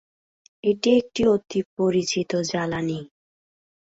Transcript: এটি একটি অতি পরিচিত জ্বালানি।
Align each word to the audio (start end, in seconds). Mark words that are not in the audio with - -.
এটি 0.63 0.89
একটি 0.99 1.21
অতি 1.33 1.59
পরিচিত 1.75 2.31
জ্বালানি। 2.49 2.99